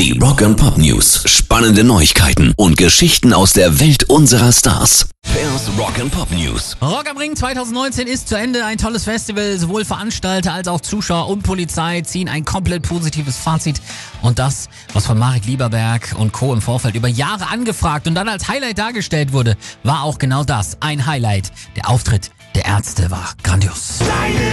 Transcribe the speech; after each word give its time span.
Die 0.00 0.18
Rock 0.18 0.40
and 0.40 0.56
Pop 0.56 0.78
News. 0.78 1.24
Spannende 1.26 1.84
Neuigkeiten 1.84 2.54
und 2.56 2.78
Geschichten 2.78 3.34
aus 3.34 3.52
der 3.52 3.80
Welt 3.80 4.04
unserer 4.04 4.50
Stars. 4.50 5.10
Pairs 5.20 5.68
Rock 5.78 5.98
and 6.00 6.10
Pop 6.10 6.30
News. 6.30 6.74
Rock 6.80 7.10
am 7.10 7.18
Ring 7.18 7.36
2019 7.36 8.06
ist 8.06 8.26
zu 8.26 8.34
Ende. 8.34 8.64
Ein 8.64 8.78
tolles 8.78 9.04
Festival. 9.04 9.58
Sowohl 9.58 9.84
Veranstalter 9.84 10.54
als 10.54 10.68
auch 10.68 10.80
Zuschauer 10.80 11.28
und 11.28 11.42
Polizei 11.42 12.00
ziehen 12.00 12.30
ein 12.30 12.46
komplett 12.46 12.88
positives 12.88 13.36
Fazit. 13.36 13.82
Und 14.22 14.38
das, 14.38 14.70
was 14.94 15.04
von 15.04 15.18
Marek 15.18 15.44
Lieberberg 15.44 16.14
und 16.16 16.32
Co. 16.32 16.54
im 16.54 16.62
Vorfeld 16.62 16.94
über 16.94 17.08
Jahre 17.08 17.50
angefragt 17.50 18.06
und 18.06 18.14
dann 18.14 18.30
als 18.30 18.48
Highlight 18.48 18.78
dargestellt 18.78 19.34
wurde, 19.34 19.58
war 19.82 20.04
auch 20.04 20.16
genau 20.16 20.44
das. 20.44 20.78
Ein 20.80 21.04
Highlight. 21.04 21.52
Der 21.76 21.90
Auftritt 21.90 22.30
der 22.54 22.64
Ärzte 22.64 23.10
war 23.10 23.34
grandios. 23.42 23.98
Seine 23.98 24.49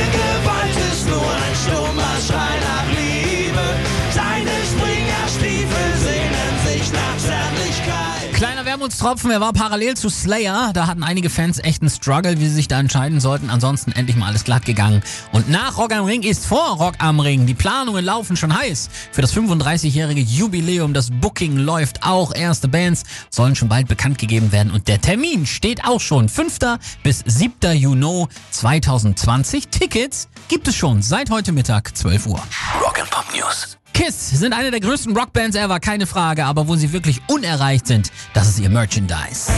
Wermutstropfen, 8.78 9.32
er 9.32 9.42
war 9.42 9.54
parallel 9.54 9.98
zu 9.98 10.08
Slayer. 10.08 10.70
Da 10.72 10.86
hatten 10.86 11.02
einige 11.02 11.32
Fans 11.32 11.58
echt 11.58 11.82
einen 11.82 11.90
Struggle, 11.90 12.40
wie 12.40 12.46
sie 12.46 12.54
sich 12.54 12.68
da 12.68 12.80
entscheiden 12.80 13.20
sollten. 13.20 13.50
Ansonsten 13.50 13.92
endlich 13.92 14.16
mal 14.16 14.28
alles 14.28 14.44
glatt 14.44 14.66
gegangen. 14.66 15.02
Und 15.32 15.50
nach 15.50 15.80
Rock 15.80 15.94
am 15.94 16.06
Ring 16.06 16.22
ist 16.22 16.46
vor 16.46 16.78
Rock 16.78 16.94
am 17.00 17.20
Ring. 17.20 17.48
Die 17.48 17.56
Planungen 17.56 18.06
laufen 18.06 18.38
schon 18.38 18.56
heiß. 18.56 18.90
Für 19.12 19.24
das 19.24 19.36
35-jährige 19.36 20.22
Jubiläum, 20.22 20.94
das 20.94 21.10
Booking 21.10 21.58
läuft 21.58 22.04
auch. 22.04 22.36
Erste 22.36 22.68
Bands 22.68 23.02
sollen 23.32 23.56
schon 23.56 23.68
bald 23.68 23.88
bekannt 23.88 24.20
gegeben 24.20 24.52
werden. 24.52 24.72
Und 24.72 24.88
der 24.88 25.02
Termin 25.02 25.48
steht 25.48 25.84
auch 25.84 26.00
schon. 26.00 26.30
5. 26.30 26.60
bis 27.02 27.24
7. 27.26 27.76
Juni 27.76 28.28
2020. 28.52 29.70
Tickets 29.70 30.30
gibt 30.50 30.68
es 30.68 30.76
schon 30.76 31.02
seit 31.02 31.32
heute 31.32 31.52
Mittag 31.52 31.98
12 31.98 32.28
Uhr. 32.28 32.44
Rock 32.80 33.00
and 33.00 33.10
Pop 33.10 33.26
News. 33.36 33.78
Kiss 33.98 34.30
sind 34.30 34.54
eine 34.54 34.70
der 34.70 34.80
größten 34.80 35.18
Rockbands 35.18 35.56
ever, 35.56 35.80
keine 35.80 36.06
Frage, 36.06 36.46
aber 36.46 36.68
wo 36.68 36.76
sie 36.76 36.94
wirklich 36.94 37.20
unerreicht 37.30 37.88
sind, 37.88 38.12
das 38.36 38.48
ist 38.48 38.60
ihr 38.60 38.70
Merchandise. 38.70 39.52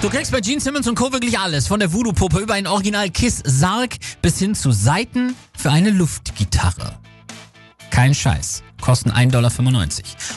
Du 0.00 0.08
kriegst 0.08 0.30
bei 0.30 0.40
Gene 0.40 0.60
Simmons 0.60 0.86
und 0.86 0.94
Co. 0.94 1.12
wirklich 1.12 1.36
alles. 1.36 1.66
Von 1.66 1.80
der 1.80 1.92
Voodoo-Puppe 1.92 2.38
über 2.38 2.54
einen 2.54 2.68
Original-Kiss-Sarg 2.68 3.96
bis 4.22 4.38
hin 4.38 4.54
zu 4.54 4.70
Saiten 4.70 5.34
für 5.58 5.72
eine 5.72 5.90
Luftgitarre. 5.90 6.96
Kein 7.90 8.14
Scheiß. 8.14 8.62
Kosten 8.80 9.10
1,95 9.10 9.30
Dollar. 9.32 9.52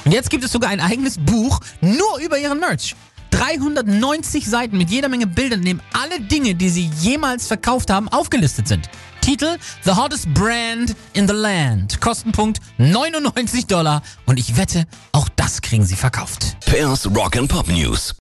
Und 0.05 0.11
jetzt 0.11 0.31
gibt 0.31 0.43
es 0.43 0.51
sogar 0.51 0.71
ein 0.71 0.79
eigenes 0.79 1.19
Buch 1.19 1.59
nur 1.81 2.17
über 2.17 2.39
ihren 2.39 2.59
Merch. 2.59 2.95
390 3.43 4.45
Seiten 4.45 4.77
mit 4.77 4.89
jeder 4.89 5.09
Menge 5.09 5.27
Bildern, 5.27 5.59
in 5.59 5.65
dem 5.65 5.81
alle 5.91 6.21
Dinge, 6.21 6.55
die 6.55 6.69
sie 6.69 6.89
jemals 7.01 7.45
verkauft 7.45 7.89
haben, 7.89 8.07
aufgelistet 8.07 8.69
sind. 8.69 8.89
Titel 9.19 9.57
The 9.83 9.91
Hottest 9.91 10.33
Brand 10.33 10.95
in 11.11 11.27
the 11.27 11.33
Land. 11.33 11.99
Kostenpunkt 11.99 12.59
99 12.77 13.67
Dollar. 13.67 14.01
Und 14.25 14.39
ich 14.39 14.55
wette, 14.55 14.85
auch 15.11 15.27
das 15.35 15.61
kriegen 15.61 15.85
sie 15.85 15.95
verkauft. 15.95 16.55
Pairs 16.65 17.05
Rock 17.13 17.35
and 17.35 17.49
Pop 17.49 17.67
News. 17.67 18.15